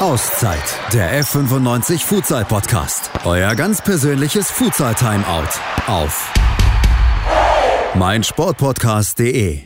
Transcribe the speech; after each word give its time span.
Auszeit, 0.00 0.76
der 0.92 1.22
F95 1.22 2.04
Futsal 2.04 2.44
Podcast. 2.44 3.12
Euer 3.24 3.54
ganz 3.54 3.80
persönliches 3.80 4.50
Futsal 4.50 4.92
Timeout 4.96 5.48
auf 5.86 6.32
meinsportpodcast.de. 7.94 9.60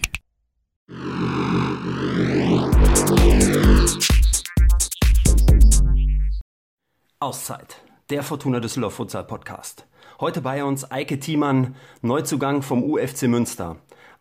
Auszeit, 7.20 7.80
der 8.10 8.22
Fortuna 8.22 8.60
Düsseldorf 8.60 8.94
Futsal 8.94 9.24
Podcast. 9.24 9.86
Heute 10.20 10.42
bei 10.42 10.62
uns 10.62 10.90
Eike 10.90 11.18
Thiemann, 11.18 11.74
Neuzugang 12.02 12.60
vom 12.60 12.84
UFC 12.84 13.22
Münster. 13.22 13.76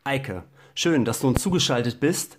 Eike, 0.05 0.45
schön, 0.73 1.03
dass 1.03 1.19
du 1.19 1.27
uns 1.27 1.43
zugeschaltet 1.43 1.99
bist. 1.99 2.37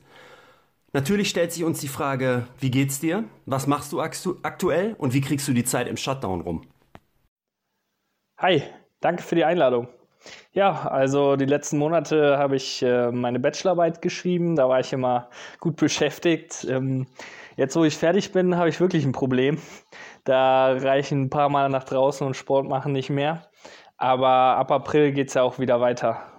Natürlich 0.95 1.29
stellt 1.29 1.53
sich 1.53 1.65
uns 1.65 1.81
die 1.81 1.89
Frage, 1.89 2.47
wie 2.59 2.71
geht's 2.71 2.99
dir? 2.99 3.25
Was 3.45 3.67
machst 3.67 3.93
du 3.93 4.01
aktuell 4.01 4.95
und 4.99 5.13
wie 5.13 5.21
kriegst 5.21 5.47
du 5.47 5.53
die 5.53 5.65
Zeit 5.65 5.87
im 5.87 5.99
Shutdown 5.99 6.41
rum? 6.41 6.63
Hi, 8.39 8.63
danke 9.01 9.23
für 9.23 9.35
die 9.35 9.45
Einladung. 9.45 9.89
Ja, 10.53 10.89
also 10.89 11.37
die 11.37 11.45
letzten 11.45 11.79
Monate 11.79 12.39
habe 12.39 12.57
ich 12.57 12.83
äh, 12.83 13.13
meine 13.13 13.39
Bachelorarbeit 13.39 14.01
geschrieben, 14.01 14.57
da 14.57 14.69
war 14.69 14.81
ich 14.81 14.93
immer 14.93 15.29
gut 15.61 15.77
beschäftigt. 15.77 16.67
Ähm, 16.69 17.07
jetzt, 17.57 17.77
wo 17.77 17.85
ich 17.85 17.97
fertig 17.97 18.33
bin, 18.33 18.57
habe 18.57 18.71
ich 18.71 18.81
wirklich 18.81 19.05
ein 19.05 19.13
Problem. 19.13 19.59
Da 20.25 20.73
reichen 20.73 21.25
ein 21.25 21.31
paar 21.31 21.51
Mal 21.51 21.69
nach 21.69 21.85
draußen 21.85 22.27
und 22.27 22.35
Sport 22.35 22.67
machen 22.67 22.93
nicht 22.93 23.11
mehr. 23.11 23.49
Aber 23.99 24.29
ab 24.29 24.73
April 24.73 25.13
geht 25.13 25.29
es 25.29 25.35
ja 25.35 25.43
auch 25.43 25.59
wieder 25.59 25.81
weiter. 25.81 26.38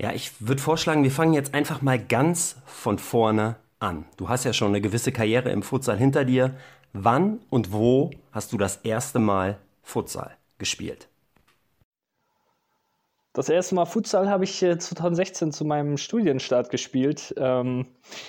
Ja, 0.00 0.12
ich 0.12 0.30
würde 0.40 0.62
vorschlagen, 0.62 1.02
wir 1.02 1.10
fangen 1.10 1.32
jetzt 1.32 1.54
einfach 1.54 1.82
mal 1.82 1.98
ganz 1.98 2.56
von 2.66 2.98
vorne 2.98 3.56
an. 3.80 4.04
Du 4.16 4.28
hast 4.28 4.44
ja 4.44 4.52
schon 4.52 4.68
eine 4.68 4.80
gewisse 4.80 5.10
Karriere 5.10 5.50
im 5.50 5.64
Futsal 5.64 5.98
hinter 5.98 6.24
dir. 6.24 6.54
Wann 6.92 7.40
und 7.50 7.72
wo 7.72 8.10
hast 8.30 8.52
du 8.52 8.58
das 8.58 8.76
erste 8.76 9.18
Mal 9.18 9.58
Futsal 9.82 10.36
gespielt? 10.58 11.08
Das 13.32 13.48
erste 13.48 13.74
Mal 13.74 13.86
Futsal 13.86 14.30
habe 14.30 14.44
ich 14.44 14.58
2016 14.58 15.52
zu 15.52 15.64
meinem 15.64 15.96
Studienstart 15.96 16.70
gespielt. 16.70 17.34
Ähm, 17.36 17.86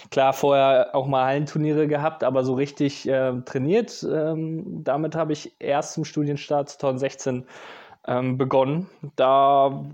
klar, 0.09 0.34
vorher 0.34 0.90
auch 0.94 1.08
mal 1.08 1.25
Hallenturniere 1.25 1.88
gehabt, 1.88 2.23
aber 2.23 2.44
so 2.44 2.56
richtig 2.56 3.08
äh, 3.08 3.34
trainiert. 3.42 4.06
Ähm, 4.12 4.84
damit 4.84 5.16
habe 5.16 5.34
ich 5.34 5.53
erst 5.59 5.94
zum 5.94 6.03
Studienstart 6.03 6.70
2016 6.70 7.45
ähm, 8.10 8.38
begonnen. 8.38 8.90
Da 9.16 9.86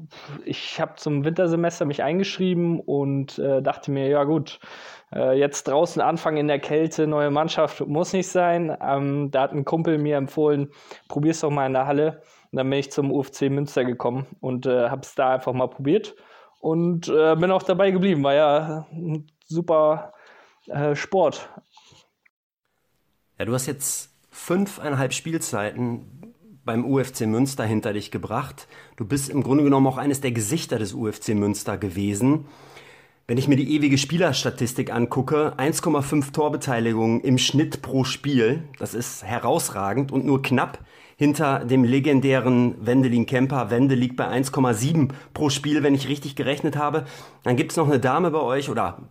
ich 0.45 0.79
habe 0.79 0.95
zum 0.95 1.25
Wintersemester 1.25 1.85
mich 1.85 2.01
eingeschrieben 2.01 2.79
und 2.79 3.37
äh, 3.37 3.61
dachte 3.61 3.91
mir, 3.91 4.07
ja 4.07 4.23
gut, 4.23 4.59
äh, 5.13 5.37
jetzt 5.37 5.67
draußen 5.67 6.01
anfangen 6.01 6.37
in 6.37 6.47
der 6.47 6.59
Kälte, 6.59 7.07
neue 7.07 7.29
Mannschaft 7.29 7.85
muss 7.85 8.13
nicht 8.13 8.29
sein. 8.29 8.75
Ähm, 8.81 9.31
da 9.31 9.41
hat 9.41 9.51
ein 9.51 9.65
Kumpel 9.65 9.97
mir 9.97 10.15
empfohlen, 10.15 10.71
probier's 11.09 11.41
doch 11.41 11.51
mal 11.51 11.67
in 11.67 11.73
der 11.73 11.87
Halle. 11.87 12.21
Und 12.51 12.57
dann 12.57 12.69
bin 12.69 12.79
ich 12.79 12.91
zum 12.91 13.11
UFC 13.11 13.49
Münster 13.49 13.83
gekommen 13.83 14.25
und 14.39 14.65
äh, 14.65 14.89
habe 14.89 15.01
es 15.01 15.13
da 15.13 15.33
einfach 15.33 15.51
mal 15.51 15.67
probiert 15.67 16.15
und 16.61 17.09
äh, 17.09 17.35
bin 17.35 17.51
auch 17.51 17.63
dabei 17.63 17.91
geblieben. 17.91 18.23
War 18.23 18.33
ja 18.33 18.87
ein 18.93 19.27
super 19.45 20.13
äh, 20.67 20.95
Sport. 20.95 21.49
Ja, 23.37 23.43
du 23.43 23.53
hast 23.53 23.65
jetzt 23.65 24.15
fünfeinhalb 24.31 25.11
Spielzeiten 25.11 26.24
beim 26.65 26.83
UFC 26.83 27.21
Münster 27.21 27.63
hinter 27.63 27.93
dich 27.93 28.11
gebracht. 28.11 28.67
Du 28.97 29.05
bist 29.05 29.29
im 29.29 29.43
Grunde 29.43 29.63
genommen 29.63 29.87
auch 29.87 29.97
eines 29.97 30.19
der 30.19 30.31
Gesichter 30.31 30.79
des 30.79 30.93
UFC 30.93 31.29
Münster 31.29 31.77
gewesen. 31.77 32.45
Wenn 33.27 33.37
ich 33.37 33.47
mir 33.47 33.55
die 33.55 33.75
ewige 33.75 33.97
Spielerstatistik 33.97 34.93
angucke, 34.93 35.53
1,5 35.57 36.31
Torbeteiligungen 36.31 37.21
im 37.21 37.37
Schnitt 37.37 37.81
pro 37.81 38.03
Spiel, 38.03 38.63
das 38.77 38.93
ist 38.93 39.23
herausragend 39.23 40.11
und 40.11 40.25
nur 40.25 40.41
knapp 40.41 40.79
hinter 41.17 41.65
dem 41.65 41.83
legendären 41.83 42.75
Wendelin 42.85 43.25
Kemper. 43.25 43.69
Wende 43.69 43.95
liegt 43.95 44.17
bei 44.17 44.27
1,7 44.27 45.09
pro 45.33 45.49
Spiel, 45.49 45.81
wenn 45.81 45.95
ich 45.95 46.09
richtig 46.09 46.35
gerechnet 46.35 46.75
habe. 46.75 47.05
Dann 47.43 47.55
gibt 47.55 47.71
es 47.71 47.77
noch 47.77 47.87
eine 47.87 47.99
Dame 47.99 48.31
bei 48.31 48.41
euch 48.41 48.69
oder 48.69 49.09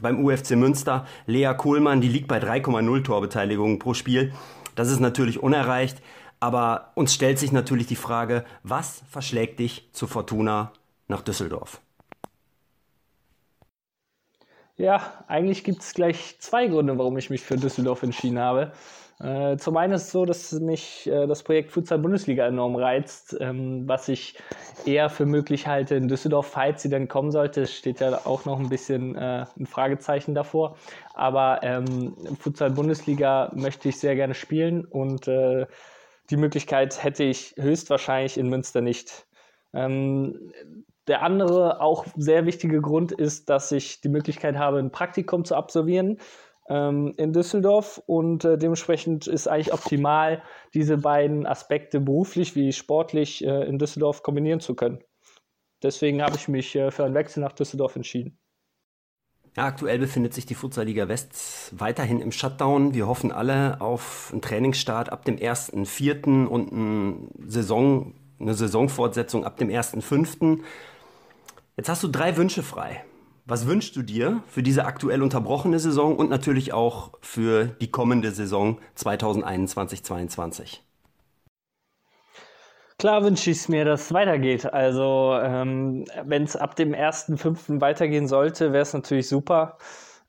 beim 0.00 0.24
UFC 0.24 0.52
Münster, 0.52 1.06
Lea 1.26 1.52
Kohlmann, 1.56 2.00
die 2.00 2.08
liegt 2.08 2.26
bei 2.26 2.38
3,0 2.38 3.04
Torbeteiligungen 3.04 3.78
pro 3.78 3.94
Spiel. 3.94 4.32
Das 4.74 4.90
ist 4.90 5.00
natürlich 5.00 5.42
unerreicht. 5.42 6.02
Aber 6.42 6.90
uns 6.96 7.14
stellt 7.14 7.38
sich 7.38 7.52
natürlich 7.52 7.86
die 7.86 7.94
Frage, 7.94 8.44
was 8.64 9.04
verschlägt 9.08 9.60
dich 9.60 9.88
zu 9.92 10.08
Fortuna 10.08 10.72
nach 11.06 11.22
Düsseldorf? 11.22 11.80
Ja, 14.76 15.24
eigentlich 15.28 15.62
gibt 15.62 15.82
es 15.82 15.94
gleich 15.94 16.40
zwei 16.40 16.66
Gründe, 16.66 16.98
warum 16.98 17.16
ich 17.16 17.30
mich 17.30 17.42
für 17.42 17.56
Düsseldorf 17.56 18.02
entschieden 18.02 18.40
habe. 18.40 18.72
Äh, 19.20 19.56
zum 19.58 19.76
einen 19.76 19.92
ist 19.92 20.06
es 20.06 20.10
so, 20.10 20.24
dass 20.24 20.50
mich 20.50 21.06
äh, 21.06 21.28
das 21.28 21.44
Projekt 21.44 21.70
Futsal 21.70 22.00
Bundesliga 22.00 22.44
enorm 22.44 22.74
reizt, 22.74 23.36
ähm, 23.38 23.86
was 23.86 24.08
ich 24.08 24.36
eher 24.84 25.10
für 25.10 25.26
möglich 25.26 25.68
halte 25.68 25.94
in 25.94 26.08
Düsseldorf, 26.08 26.48
falls 26.48 26.82
sie 26.82 26.88
dann 26.88 27.06
kommen 27.06 27.30
sollte. 27.30 27.68
Steht 27.68 28.00
ja 28.00 28.26
auch 28.26 28.46
noch 28.46 28.58
ein 28.58 28.68
bisschen 28.68 29.14
äh, 29.14 29.46
ein 29.56 29.66
Fragezeichen 29.66 30.34
davor. 30.34 30.76
Aber 31.14 31.60
ähm, 31.62 32.16
Futsal 32.40 32.72
Bundesliga 32.72 33.52
möchte 33.54 33.90
ich 33.90 34.00
sehr 34.00 34.16
gerne 34.16 34.34
spielen 34.34 34.84
und 34.84 35.28
äh, 35.28 35.66
die 36.30 36.36
Möglichkeit 36.36 37.02
hätte 37.02 37.24
ich 37.24 37.54
höchstwahrscheinlich 37.58 38.38
in 38.38 38.48
Münster 38.48 38.80
nicht. 38.80 39.26
Ähm, 39.74 40.52
der 41.08 41.22
andere, 41.22 41.80
auch 41.80 42.06
sehr 42.16 42.46
wichtige 42.46 42.80
Grund 42.80 43.12
ist, 43.12 43.50
dass 43.50 43.72
ich 43.72 44.00
die 44.00 44.08
Möglichkeit 44.08 44.56
habe, 44.56 44.78
ein 44.78 44.92
Praktikum 44.92 45.44
zu 45.44 45.56
absolvieren 45.56 46.18
ähm, 46.68 47.14
in 47.16 47.32
Düsseldorf 47.32 48.00
und 48.06 48.44
äh, 48.44 48.56
dementsprechend 48.56 49.26
ist 49.26 49.48
eigentlich 49.48 49.72
optimal, 49.72 50.42
diese 50.74 50.98
beiden 50.98 51.46
Aspekte 51.46 52.00
beruflich 52.00 52.54
wie 52.54 52.72
sportlich 52.72 53.44
äh, 53.44 53.64
in 53.64 53.78
Düsseldorf 53.78 54.22
kombinieren 54.22 54.60
zu 54.60 54.76
können. 54.76 55.02
Deswegen 55.82 56.22
habe 56.22 56.36
ich 56.36 56.46
mich 56.46 56.76
äh, 56.76 56.92
für 56.92 57.04
einen 57.04 57.14
Wechsel 57.14 57.40
nach 57.40 57.52
Düsseldorf 57.52 57.96
entschieden. 57.96 58.38
Ja, 59.54 59.66
aktuell 59.66 59.98
befindet 59.98 60.32
sich 60.32 60.46
die 60.46 60.54
Futsal 60.54 60.86
Liga 60.86 61.08
West 61.08 61.72
weiterhin 61.76 62.20
im 62.20 62.32
Shutdown. 62.32 62.94
Wir 62.94 63.06
hoffen 63.06 63.30
alle 63.30 63.80
auf 63.82 64.30
einen 64.32 64.40
Trainingsstart 64.40 65.12
ab 65.12 65.26
dem 65.26 65.36
1.4. 65.36 66.46
und 66.46 66.72
eine, 66.72 67.16
Saison, 67.50 68.14
eine 68.40 68.54
Saisonfortsetzung 68.54 69.44
ab 69.44 69.58
dem 69.58 69.68
1.5. 69.68 70.60
Jetzt 71.76 71.88
hast 71.90 72.02
du 72.02 72.08
drei 72.08 72.36
Wünsche 72.38 72.62
frei. 72.62 73.04
Was 73.44 73.66
wünschst 73.66 73.94
du 73.96 74.02
dir 74.02 74.42
für 74.46 74.62
diese 74.62 74.86
aktuell 74.86 75.20
unterbrochene 75.20 75.78
Saison 75.78 76.16
und 76.16 76.30
natürlich 76.30 76.72
auch 76.72 77.12
für 77.20 77.66
die 77.66 77.90
kommende 77.90 78.30
Saison 78.30 78.78
2021-22? 78.96 80.78
Klar 83.02 83.24
wünsche 83.24 83.50
ich 83.50 83.56
es 83.56 83.68
mir, 83.68 83.84
dass 83.84 84.02
es 84.02 84.12
weitergeht. 84.12 84.72
Also, 84.72 85.36
ähm, 85.42 86.04
wenn 86.24 86.44
es 86.44 86.54
ab 86.54 86.76
dem 86.76 86.94
1.5. 86.94 87.80
weitergehen 87.80 88.28
sollte, 88.28 88.72
wäre 88.72 88.82
es 88.82 88.92
natürlich 88.94 89.28
super. 89.28 89.76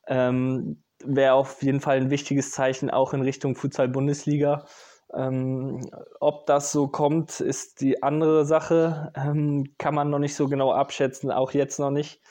Ähm, 0.07 0.81
wäre 1.05 1.35
auf 1.35 1.61
jeden 1.61 1.81
Fall 1.81 1.97
ein 1.97 2.09
wichtiges 2.09 2.49
Zeichen 2.49 2.89
auch 2.89 3.13
in 3.13 3.21
Richtung 3.21 3.53
Futsal-Bundesliga. 3.55 4.65
Ähm, 5.13 5.81
ob 6.19 6.47
das 6.47 6.71
so 6.71 6.87
kommt, 6.87 7.41
ist 7.41 7.79
die 7.79 8.01
andere 8.01 8.43
Sache. 8.43 9.11
Ähm, 9.15 9.75
kann 9.77 9.93
man 9.93 10.09
noch 10.09 10.17
nicht 10.17 10.35
so 10.35 10.47
genau 10.47 10.71
abschätzen, 10.71 11.29
auch 11.29 11.51
jetzt 11.51 11.77
noch 11.77 11.91
nicht. 11.91 12.21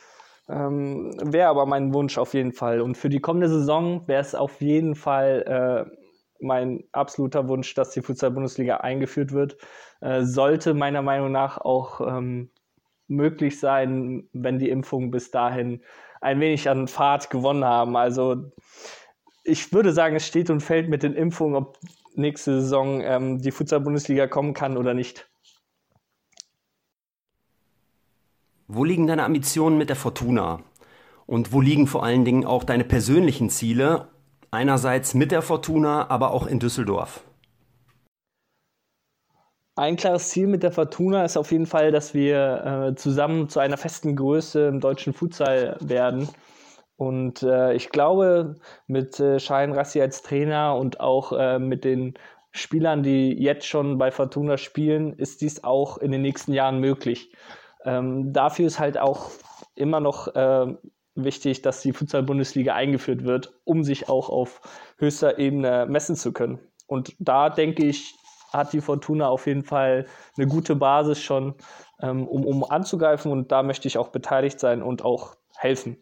Ähm, 0.48 1.14
wäre 1.22 1.50
aber 1.50 1.66
mein 1.66 1.94
Wunsch 1.94 2.18
auf 2.18 2.34
jeden 2.34 2.52
Fall. 2.52 2.80
Und 2.80 2.96
für 2.96 3.10
die 3.10 3.20
kommende 3.20 3.48
Saison 3.48 4.08
wäre 4.08 4.20
es 4.22 4.34
auf 4.34 4.60
jeden 4.60 4.96
Fall 4.96 5.86
äh, 5.86 6.01
mein 6.42 6.84
absoluter 6.92 7.48
Wunsch, 7.48 7.74
dass 7.74 7.90
die 7.90 8.02
Futsal-Bundesliga 8.02 8.78
eingeführt 8.78 9.32
wird. 9.32 9.56
Äh, 10.00 10.24
sollte 10.24 10.74
meiner 10.74 11.02
Meinung 11.02 11.32
nach 11.32 11.58
auch 11.58 12.00
ähm, 12.00 12.50
möglich 13.08 13.60
sein, 13.60 14.28
wenn 14.32 14.58
die 14.58 14.70
Impfungen 14.70 15.10
bis 15.10 15.30
dahin 15.30 15.82
ein 16.20 16.40
wenig 16.40 16.68
an 16.68 16.88
Fahrt 16.88 17.30
gewonnen 17.30 17.64
haben. 17.64 17.96
Also 17.96 18.50
ich 19.44 19.72
würde 19.72 19.92
sagen, 19.92 20.16
es 20.16 20.26
steht 20.26 20.50
und 20.50 20.60
fällt 20.60 20.88
mit 20.88 21.02
den 21.02 21.14
Impfungen, 21.14 21.56
ob 21.56 21.78
nächste 22.14 22.60
Saison 22.60 23.00
ähm, 23.02 23.40
die 23.40 23.50
Futsal-Bundesliga 23.50 24.26
kommen 24.26 24.54
kann 24.54 24.76
oder 24.76 24.94
nicht. 24.94 25.28
Wo 28.68 28.84
liegen 28.84 29.06
deine 29.06 29.24
Ambitionen 29.24 29.78
mit 29.78 29.88
der 29.88 29.96
Fortuna? 29.96 30.60
Und 31.26 31.52
wo 31.52 31.60
liegen 31.60 31.86
vor 31.86 32.04
allen 32.04 32.24
Dingen 32.24 32.44
auch 32.44 32.64
deine 32.64 32.84
persönlichen 32.84 33.50
Ziele 33.50 34.08
Einerseits 34.54 35.14
mit 35.14 35.32
der 35.32 35.40
Fortuna, 35.40 36.10
aber 36.10 36.32
auch 36.32 36.46
in 36.46 36.58
Düsseldorf. 36.58 37.24
Ein 39.76 39.96
klares 39.96 40.28
Ziel 40.28 40.46
mit 40.46 40.62
der 40.62 40.72
Fortuna 40.72 41.24
ist 41.24 41.38
auf 41.38 41.50
jeden 41.50 41.64
Fall, 41.64 41.90
dass 41.90 42.12
wir 42.12 42.90
äh, 42.90 42.94
zusammen 42.94 43.48
zu 43.48 43.60
einer 43.60 43.78
festen 43.78 44.14
Größe 44.14 44.66
im 44.66 44.80
deutschen 44.80 45.14
Futsal 45.14 45.78
werden. 45.80 46.28
Und 46.96 47.42
äh, 47.42 47.72
ich 47.72 47.88
glaube, 47.88 48.56
mit 48.86 49.18
äh, 49.18 49.40
Schein 49.40 49.72
Rassi 49.72 50.02
als 50.02 50.20
Trainer 50.20 50.76
und 50.76 51.00
auch 51.00 51.32
äh, 51.32 51.58
mit 51.58 51.84
den 51.84 52.12
Spielern, 52.50 53.02
die 53.02 53.32
jetzt 53.32 53.66
schon 53.66 53.96
bei 53.96 54.10
Fortuna 54.10 54.58
spielen, 54.58 55.14
ist 55.14 55.40
dies 55.40 55.64
auch 55.64 55.96
in 55.96 56.12
den 56.12 56.20
nächsten 56.20 56.52
Jahren 56.52 56.78
möglich. 56.78 57.32
Ähm, 57.86 58.34
dafür 58.34 58.66
ist 58.66 58.78
halt 58.78 58.98
auch 58.98 59.30
immer 59.74 60.00
noch 60.00 60.28
äh, 60.36 60.74
wichtig, 61.14 61.62
dass 61.62 61.82
die 61.82 61.92
Futsal-Bundesliga 61.92 62.74
eingeführt 62.74 63.24
wird, 63.24 63.54
um 63.64 63.84
sich 63.84 64.08
auch 64.08 64.28
auf 64.28 64.60
höchster 64.98 65.38
Ebene 65.38 65.86
messen 65.86 66.16
zu 66.16 66.32
können. 66.32 66.58
Und 66.86 67.14
da 67.18 67.50
denke 67.50 67.84
ich, 67.84 68.14
hat 68.52 68.72
die 68.72 68.80
Fortuna 68.80 69.28
auf 69.28 69.46
jeden 69.46 69.64
Fall 69.64 70.06
eine 70.36 70.46
gute 70.46 70.76
Basis 70.76 71.20
schon, 71.22 71.54
ähm, 72.00 72.26
um, 72.28 72.44
um 72.44 72.64
anzugreifen. 72.64 73.32
Und 73.32 73.50
da 73.50 73.62
möchte 73.62 73.88
ich 73.88 73.98
auch 73.98 74.08
beteiligt 74.08 74.60
sein 74.60 74.82
und 74.82 75.04
auch 75.04 75.36
helfen. 75.56 75.96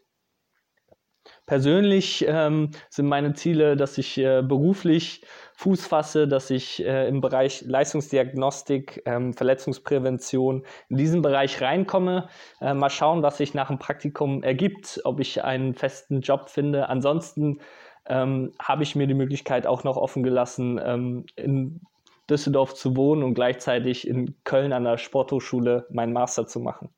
Persönlich 1.51 2.25
ähm, 2.29 2.71
sind 2.91 3.09
meine 3.09 3.35
Ziele, 3.35 3.77
dass 3.77 3.99
ich 3.99 4.17
äh, 4.19 4.41
beruflich 4.41 5.23
Fuß 5.57 5.85
fasse, 5.85 6.29
dass 6.29 6.49
ich 6.49 6.81
äh, 6.85 7.09
im 7.09 7.21
Bereich 7.21 7.63
Leistungsdiagnostik, 7.63 9.03
ähm, 9.05 9.35
Verletzungsprävention 9.35 10.65
in 10.91 10.97
diesen 10.97 11.23
Bereich 11.23 11.61
reinkomme. 11.61 12.29
Äh, 12.61 12.75
mal 12.75 12.89
schauen, 12.89 13.25
was 13.25 13.39
sich 13.39 13.53
nach 13.53 13.67
dem 13.67 13.81
Praktikum 13.81 14.45
ergibt, 14.45 15.01
ob 15.03 15.19
ich 15.19 15.43
einen 15.43 15.75
festen 15.75 16.21
Job 16.21 16.51
finde. 16.51 16.89
Ansonsten 16.89 17.59
ähm, 18.07 18.53
habe 18.63 18.85
ich 18.85 18.95
mir 18.95 19.09
die 19.09 19.15
Möglichkeit 19.15 19.67
auch 19.67 19.83
noch 19.83 19.97
offen 19.97 20.23
gelassen, 20.23 20.81
ähm, 20.81 21.27
in 21.35 21.81
Düsseldorf 22.31 22.75
zu 22.75 22.95
wohnen 22.95 23.25
und 23.25 23.35
gleichzeitig 23.35 24.07
in 24.07 24.37
Köln 24.45 24.73
an 24.73 24.85
der 24.85 24.99
Sporthochschule 24.99 25.89
meinen 25.91 26.13
Master 26.13 26.47
zu 26.47 26.61
machen. 26.61 26.91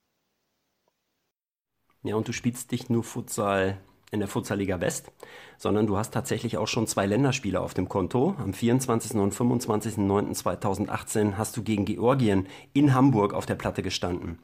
Ja, 2.03 2.17
und 2.17 2.29
du 2.29 2.35
spielst 2.35 2.71
nicht 2.71 2.91
nur 2.91 3.03
Futsal 3.03 3.81
in 4.13 4.21
der 4.21 4.29
Futsalliga 4.29 4.81
West, 4.81 5.11
sondern 5.57 5.87
du 5.87 5.97
hast 5.97 6.13
tatsächlich 6.13 6.59
auch 6.59 6.69
schon 6.69 6.87
zwei 6.87 7.07
Länderspiele 7.07 7.61
auf 7.61 7.75
dem 7.75 7.89
Konto. 7.89 8.37
Am 8.39 8.53
24. 8.53 9.19
und 9.19 9.35
25.09.2018 9.35 11.39
hast 11.39 11.57
du 11.57 11.63
gegen 11.63 11.87
Georgien 11.87 12.47
in 12.75 12.95
Hamburg 12.95 13.33
auf 13.33 13.47
der 13.47 13.55
Platte 13.55 13.83
gestanden. 13.83 14.39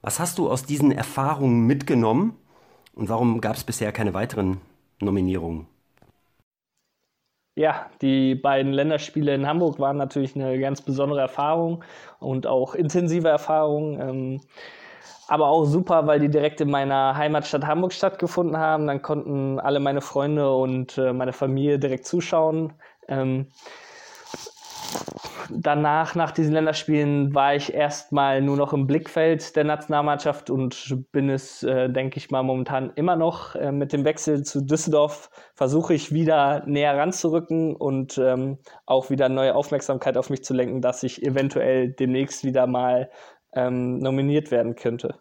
Was 0.00 0.20
hast 0.20 0.38
du 0.38 0.48
aus 0.48 0.64
diesen 0.64 0.92
Erfahrungen 0.92 1.66
mitgenommen 1.66 2.38
und 2.94 3.08
warum 3.08 3.40
gab 3.40 3.56
es 3.56 3.64
bisher 3.64 3.90
keine 3.90 4.14
weiteren 4.14 4.60
Nominierungen? 5.00 5.66
Ja, 7.56 7.90
die 8.00 8.36
beiden 8.36 8.72
Länderspiele 8.72 9.34
in 9.34 9.46
Hamburg 9.46 9.80
waren 9.80 9.96
natürlich 9.96 10.36
eine 10.36 10.58
ganz 10.60 10.82
besondere 10.82 11.20
Erfahrung 11.20 11.82
und 12.20 12.46
auch 12.46 12.74
intensive 12.74 13.28
Erfahrung. 13.28 14.00
Ähm, 14.00 14.40
aber 15.28 15.48
auch 15.48 15.64
super, 15.64 16.06
weil 16.06 16.20
die 16.20 16.28
direkt 16.28 16.60
in 16.60 16.70
meiner 16.70 17.16
Heimatstadt 17.16 17.66
Hamburg 17.66 17.92
stattgefunden 17.92 18.56
haben. 18.56 18.86
Dann 18.86 19.02
konnten 19.02 19.58
alle 19.58 19.80
meine 19.80 20.00
Freunde 20.00 20.54
und 20.54 20.98
äh, 20.98 21.12
meine 21.12 21.32
Familie 21.32 21.78
direkt 21.78 22.06
zuschauen. 22.06 22.72
Ähm, 23.08 23.48
danach, 25.50 26.14
nach 26.14 26.30
diesen 26.30 26.52
Länderspielen, 26.52 27.34
war 27.34 27.54
ich 27.54 27.72
erstmal 27.72 28.40
nur 28.40 28.56
noch 28.56 28.72
im 28.72 28.86
Blickfeld 28.86 29.56
der 29.56 29.64
Nationalmannschaft 29.64 30.50
und 30.50 30.96
bin 31.12 31.30
es, 31.30 31.62
äh, 31.62 31.88
denke 31.88 32.18
ich 32.18 32.30
mal, 32.30 32.42
momentan 32.42 32.92
immer 32.94 33.16
noch. 33.16 33.54
Äh, 33.54 33.72
mit 33.72 33.92
dem 33.92 34.04
Wechsel 34.04 34.42
zu 34.42 34.60
Düsseldorf 34.60 35.30
versuche 35.54 35.94
ich 35.94 36.12
wieder 36.12 36.64
näher 36.66 36.96
ranzurücken 36.96 37.76
und 37.76 38.18
ähm, 38.18 38.58
auch 38.86 39.10
wieder 39.10 39.28
neue 39.28 39.54
Aufmerksamkeit 39.54 40.16
auf 40.16 40.30
mich 40.30 40.44
zu 40.44 40.54
lenken, 40.54 40.80
dass 40.80 41.02
ich 41.02 41.22
eventuell 41.22 41.90
demnächst 41.90 42.44
wieder 42.44 42.66
mal 42.66 43.10
ähm, 43.54 43.98
nominiert 43.98 44.50
werden 44.50 44.76
könnte. 44.76 45.18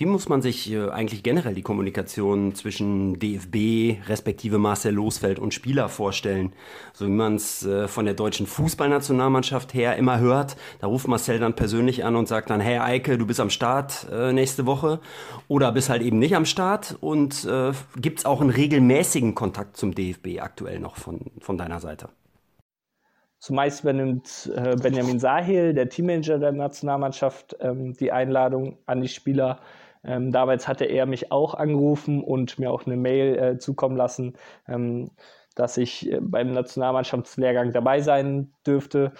Wie 0.00 0.06
muss 0.06 0.30
man 0.30 0.40
sich 0.40 0.72
äh, 0.72 0.88
eigentlich 0.88 1.22
generell 1.22 1.52
die 1.52 1.60
Kommunikation 1.60 2.54
zwischen 2.54 3.18
DFB 3.18 4.08
respektive 4.08 4.56
Marcel 4.56 4.94
Losfeld 4.94 5.38
und 5.38 5.52
Spieler 5.52 5.90
vorstellen? 5.90 6.54
So 6.94 7.04
wie 7.04 7.10
man 7.10 7.34
es 7.34 7.66
äh, 7.66 7.86
von 7.86 8.06
der 8.06 8.14
deutschen 8.14 8.46
Fußballnationalmannschaft 8.46 9.74
her 9.74 9.96
immer 9.96 10.18
hört, 10.18 10.56
da 10.78 10.86
ruft 10.86 11.06
Marcel 11.06 11.38
dann 11.38 11.54
persönlich 11.54 12.02
an 12.02 12.16
und 12.16 12.28
sagt 12.28 12.48
dann, 12.48 12.62
hey 12.62 12.78
Eike, 12.78 13.18
du 13.18 13.26
bist 13.26 13.40
am 13.40 13.50
Start 13.50 14.06
äh, 14.10 14.32
nächste 14.32 14.64
Woche 14.64 15.00
oder 15.48 15.70
bist 15.70 15.90
halt 15.90 16.00
eben 16.00 16.18
nicht 16.18 16.34
am 16.34 16.46
Start 16.46 16.96
und 17.02 17.46
gibt 17.96 18.20
es 18.20 18.24
auch 18.24 18.40
einen 18.40 18.48
regelmäßigen 18.48 19.34
Kontakt 19.34 19.76
zum 19.76 19.94
DFB 19.94 20.40
aktuell 20.40 20.78
noch 20.80 20.96
von, 20.96 21.20
von 21.40 21.58
deiner 21.58 21.80
Seite? 21.80 22.08
Zumeist 23.40 23.82
übernimmt 23.82 24.50
äh, 24.54 24.76
Benjamin 24.76 25.18
Sahil, 25.18 25.72
der 25.72 25.88
Teammanager 25.88 26.38
der 26.38 26.52
Nationalmannschaft, 26.52 27.56
ähm, 27.60 27.94
die 27.94 28.12
Einladung 28.12 28.78
an 28.84 29.00
die 29.00 29.08
Spieler. 29.08 29.60
Ähm, 30.04 30.30
damals 30.30 30.68
hatte 30.68 30.84
er 30.84 31.06
mich 31.06 31.32
auch 31.32 31.54
angerufen 31.54 32.22
und 32.22 32.58
mir 32.58 32.70
auch 32.70 32.86
eine 32.86 32.96
Mail 32.96 33.38
äh, 33.38 33.58
zukommen 33.58 33.96
lassen, 33.96 34.34
ähm, 34.68 35.10
dass 35.54 35.78
ich 35.78 36.12
äh, 36.12 36.20
beim 36.20 36.52
Nationalmannschaftslehrgang 36.52 37.72
dabei 37.72 38.02
sein 38.02 38.52
dürfte. 38.66 39.12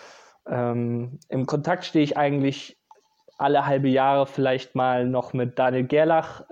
Ähm, 0.46 1.18
Im 1.30 1.46
Kontakt 1.46 1.86
stehe 1.86 2.04
ich 2.04 2.18
eigentlich 2.18 2.78
alle 3.38 3.64
halbe 3.64 3.88
Jahre 3.88 4.26
vielleicht 4.26 4.74
mal 4.74 5.06
noch 5.06 5.32
mit 5.32 5.58
Daniel 5.58 5.84
Gerlach. 5.84 6.44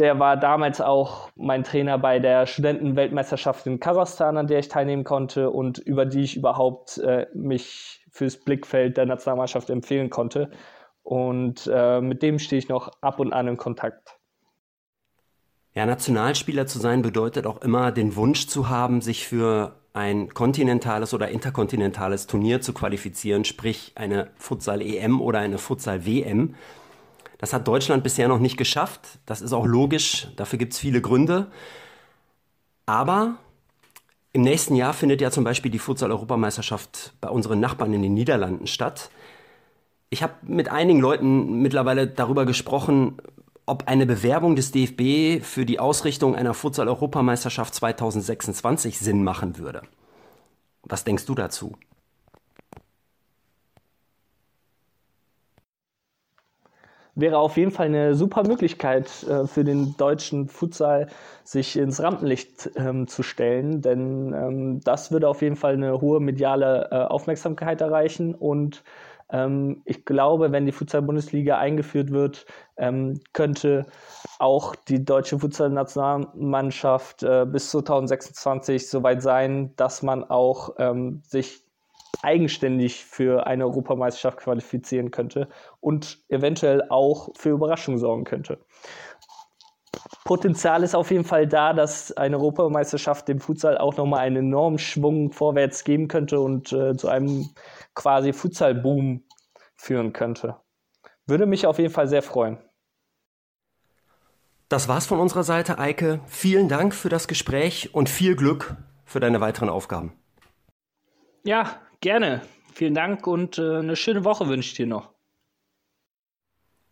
Der 0.00 0.18
war 0.18 0.38
damals 0.38 0.80
auch 0.80 1.28
mein 1.36 1.62
Trainer 1.62 1.98
bei 1.98 2.20
der 2.20 2.46
Studentenweltmeisterschaft 2.46 3.66
in 3.66 3.80
Kasachstan, 3.80 4.38
an 4.38 4.46
der 4.46 4.60
ich 4.60 4.68
teilnehmen 4.68 5.04
konnte 5.04 5.50
und 5.50 5.76
über 5.76 6.06
die 6.06 6.22
ich 6.22 6.38
überhaupt 6.38 6.96
äh, 6.96 7.26
mich 7.34 8.06
fürs 8.10 8.38
Blickfeld 8.38 8.96
der 8.96 9.04
Nationalmannschaft 9.04 9.68
empfehlen 9.68 10.08
konnte. 10.08 10.52
Und 11.02 11.70
äh, 11.70 12.00
mit 12.00 12.22
dem 12.22 12.38
stehe 12.38 12.58
ich 12.58 12.70
noch 12.70 12.90
ab 13.02 13.20
und 13.20 13.34
an 13.34 13.46
in 13.46 13.58
Kontakt. 13.58 14.16
Ja, 15.74 15.84
Nationalspieler 15.84 16.66
zu 16.66 16.78
sein 16.78 17.02
bedeutet 17.02 17.46
auch 17.46 17.60
immer 17.60 17.92
den 17.92 18.16
Wunsch 18.16 18.46
zu 18.46 18.70
haben, 18.70 19.02
sich 19.02 19.28
für 19.28 19.76
ein 19.92 20.32
kontinentales 20.32 21.12
oder 21.12 21.28
interkontinentales 21.28 22.26
Turnier 22.26 22.62
zu 22.62 22.72
qualifizieren, 22.72 23.44
sprich 23.44 23.92
eine 23.96 24.30
Futsal-EM 24.36 25.20
oder 25.20 25.40
eine 25.40 25.58
Futsal-WM. 25.58 26.54
Das 27.40 27.54
hat 27.54 27.66
Deutschland 27.66 28.04
bisher 28.04 28.28
noch 28.28 28.38
nicht 28.38 28.58
geschafft. 28.58 29.18
Das 29.24 29.40
ist 29.40 29.54
auch 29.54 29.64
logisch, 29.64 30.28
dafür 30.36 30.58
gibt 30.58 30.74
es 30.74 30.78
viele 30.78 31.00
Gründe. 31.00 31.50
Aber 32.84 33.36
im 34.34 34.42
nächsten 34.42 34.74
Jahr 34.76 34.92
findet 34.92 35.22
ja 35.22 35.30
zum 35.30 35.42
Beispiel 35.42 35.70
die 35.70 35.78
Futsal-Europameisterschaft 35.78 37.14
bei 37.22 37.30
unseren 37.30 37.58
Nachbarn 37.58 37.94
in 37.94 38.02
den 38.02 38.12
Niederlanden 38.12 38.66
statt. 38.66 39.10
Ich 40.10 40.22
habe 40.22 40.34
mit 40.42 40.68
einigen 40.68 41.00
Leuten 41.00 41.62
mittlerweile 41.62 42.06
darüber 42.06 42.44
gesprochen, 42.44 43.16
ob 43.64 43.88
eine 43.88 44.04
Bewerbung 44.04 44.54
des 44.54 44.70
DFB 44.72 45.42
für 45.42 45.64
die 45.64 45.80
Ausrichtung 45.80 46.36
einer 46.36 46.52
Futsal-Europameisterschaft 46.52 47.74
2026 47.74 48.98
Sinn 48.98 49.24
machen 49.24 49.56
würde. 49.56 49.80
Was 50.82 51.04
denkst 51.04 51.24
du 51.24 51.34
dazu? 51.34 51.78
Wäre 57.14 57.38
auf 57.38 57.56
jeden 57.56 57.70
Fall 57.70 57.86
eine 57.86 58.14
super 58.14 58.46
Möglichkeit 58.46 59.24
äh, 59.24 59.46
für 59.46 59.64
den 59.64 59.96
deutschen 59.96 60.48
Futsal, 60.48 61.08
sich 61.44 61.76
ins 61.76 62.02
Rampenlicht 62.02 62.70
ähm, 62.76 63.06
zu 63.08 63.22
stellen, 63.22 63.82
denn 63.82 64.32
ähm, 64.32 64.80
das 64.84 65.10
würde 65.12 65.28
auf 65.28 65.42
jeden 65.42 65.56
Fall 65.56 65.74
eine 65.74 66.00
hohe 66.00 66.20
mediale 66.20 66.88
äh, 66.90 66.94
Aufmerksamkeit 66.96 67.80
erreichen. 67.80 68.34
Und 68.34 68.84
ähm, 69.32 69.82
ich 69.84 70.04
glaube, 70.04 70.52
wenn 70.52 70.66
die 70.66 70.72
Futsal-Bundesliga 70.72 71.58
eingeführt 71.58 72.10
wird, 72.10 72.46
ähm, 72.76 73.20
könnte 73.32 73.86
auch 74.38 74.74
die 74.74 75.04
deutsche 75.04 75.38
Futsal-Nationalmannschaft 75.38 77.22
äh, 77.22 77.46
bis 77.46 77.70
2026 77.70 78.88
soweit 78.88 79.22
sein, 79.22 79.74
dass 79.76 80.02
man 80.02 80.24
auch 80.24 80.74
ähm, 80.78 81.22
sich 81.26 81.62
eigenständig 82.22 83.04
für 83.04 83.46
eine 83.46 83.64
Europameisterschaft 83.64 84.38
qualifizieren 84.38 85.10
könnte 85.10 85.48
und 85.80 86.18
eventuell 86.28 86.84
auch 86.88 87.30
für 87.36 87.50
Überraschungen 87.50 87.98
sorgen 87.98 88.24
könnte. 88.24 88.58
Potenzial 90.24 90.82
ist 90.82 90.94
auf 90.94 91.10
jeden 91.10 91.24
Fall 91.24 91.46
da, 91.46 91.72
dass 91.72 92.12
eine 92.12 92.36
Europameisterschaft 92.36 93.26
dem 93.26 93.40
Futsal 93.40 93.78
auch 93.78 93.96
nochmal 93.96 94.20
einen 94.20 94.36
enormen 94.36 94.78
Schwung 94.78 95.32
vorwärts 95.32 95.82
geben 95.82 96.08
könnte 96.08 96.40
und 96.40 96.72
äh, 96.72 96.96
zu 96.96 97.08
einem 97.08 97.48
quasi 97.94 98.32
Futsal-Boom 98.32 99.24
führen 99.76 100.12
könnte. 100.12 100.56
Würde 101.26 101.46
mich 101.46 101.66
auf 101.66 101.78
jeden 101.78 101.92
Fall 101.92 102.06
sehr 102.06 102.22
freuen. 102.22 102.58
Das 104.68 104.86
war's 104.86 105.06
von 105.06 105.18
unserer 105.18 105.42
Seite, 105.42 105.78
Eike. 105.78 106.20
Vielen 106.26 106.68
Dank 106.68 106.94
für 106.94 107.08
das 107.08 107.26
Gespräch 107.26 107.92
und 107.92 108.08
viel 108.08 108.36
Glück 108.36 108.76
für 109.04 109.18
deine 109.18 109.40
weiteren 109.40 109.68
Aufgaben. 109.68 110.12
Ja, 111.42 111.80
gerne. 112.00 112.42
Vielen 112.72 112.94
Dank 112.94 113.26
und 113.26 113.58
äh, 113.58 113.78
eine 113.78 113.96
schöne 113.96 114.24
Woche 114.24 114.48
wünsche 114.48 114.70
ich 114.70 114.74
dir 114.74 114.86
noch. 114.86 115.10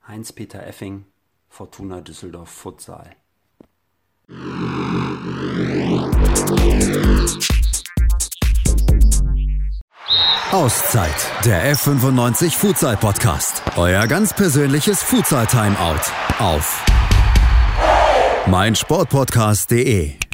Heinz-Peter 0.06 0.66
Effing, 0.66 1.04
Fortuna 1.48 2.00
Düsseldorf 2.00 2.50
Futsal. 2.50 3.16
Auszeit, 10.50 11.30
der 11.44 11.74
F95 11.74 12.56
Futsal 12.56 12.96
Podcast. 12.96 13.62
Euer 13.76 14.06
ganz 14.06 14.34
persönliches 14.34 15.02
Futsal 15.02 15.46
Timeout 15.46 16.00
auf 16.38 16.84
meinsportpodcast.de. 18.46 20.27